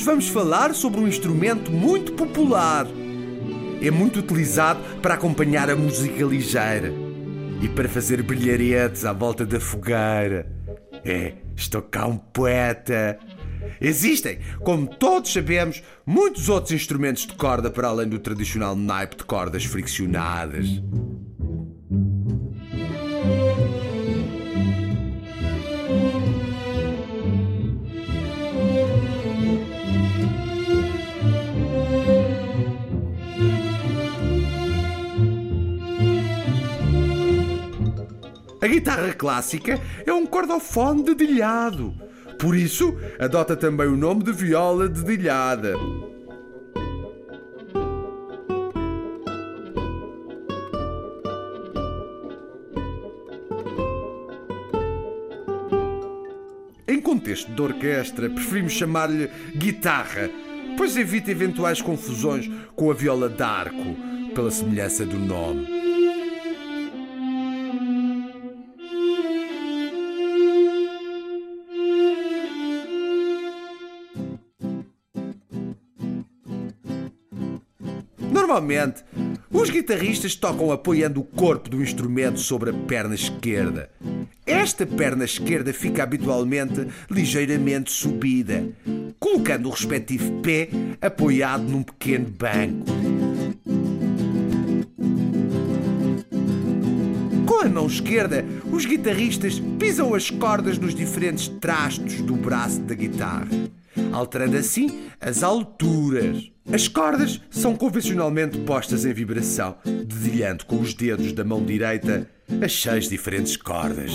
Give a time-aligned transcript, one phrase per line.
[0.00, 2.86] vamos falar sobre um instrumento muito popular.
[3.82, 6.92] É muito utilizado para acompanhar a música ligeira
[7.62, 10.50] e para fazer brilharetes à volta da fogueira.
[11.04, 13.18] É, estou cá um poeta.
[13.80, 19.24] Existem, como todos sabemos, muitos outros instrumentos de corda para além do tradicional naipe de
[19.24, 20.66] cordas friccionadas.
[38.66, 41.94] A guitarra clássica é um cordofone dedilhado.
[42.36, 45.74] Por isso, adota também o nome de viola dedilhada.
[56.88, 60.28] Em contexto de orquestra, preferimos chamar-lhe guitarra,
[60.76, 63.96] pois evita eventuais confusões com a viola d'arco,
[64.34, 65.75] pela semelhança do nome.
[78.46, 79.02] Normalmente,
[79.50, 83.90] os guitarristas tocam apoiando o corpo do instrumento sobre a perna esquerda.
[84.46, 88.64] Esta perna esquerda fica habitualmente ligeiramente subida,
[89.18, 90.68] colocando o respectivo pé
[91.02, 92.86] apoiado num pequeno banco.
[97.44, 102.94] Com a mão esquerda, os guitarristas pisam as cordas nos diferentes trastos do braço da
[102.94, 103.48] guitarra,
[104.16, 106.50] alterando assim as alturas.
[106.72, 112.28] As cordas são convencionalmente postas em vibração, dedilhando com os dedos da mão direita
[112.60, 114.12] as seis diferentes cordas.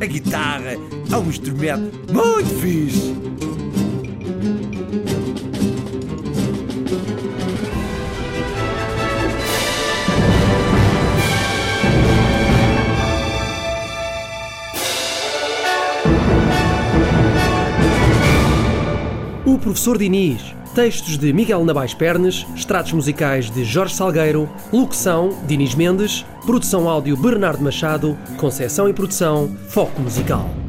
[0.00, 0.74] A guitarra
[1.12, 3.16] é um instrumento muito fixe.
[19.44, 25.74] O Professor Diniz, textos de Miguel Nabais Pernes, extratos musicais de Jorge Salgueiro, locução Diniz
[25.74, 30.67] Mendes, produção áudio Bernardo Machado, conceção e produção Foco Musical.